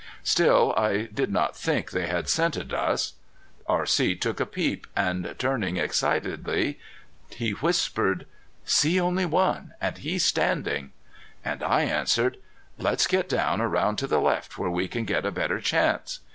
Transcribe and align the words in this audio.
Still 0.23 0.73
I 0.75 1.03
did 1.13 1.31
not 1.31 1.55
think 1.55 1.91
they 1.91 2.07
had 2.07 2.27
scented 2.27 2.73
us. 2.73 3.13
R.C. 3.67 4.15
took 4.15 4.39
a 4.39 4.47
peep, 4.47 4.87
and 4.95 5.35
turning 5.37 5.77
excitedly 5.77 6.79
he 7.29 7.51
whispered: 7.51 8.25
"See 8.65 8.99
only 8.99 9.27
one. 9.27 9.75
And 9.79 9.99
he's 9.99 10.25
standing!" 10.25 10.91
And 11.45 11.61
I 11.61 11.81
answered: 11.83 12.37
"Let's 12.79 13.05
get 13.05 13.29
down 13.29 13.61
around 13.61 13.97
to 13.97 14.07
the 14.07 14.17
left 14.19 14.57
where 14.57 14.71
we 14.71 14.87
can 14.87 15.05
get 15.05 15.23
a 15.23 15.29
better 15.29 15.59
chance." 15.61 16.21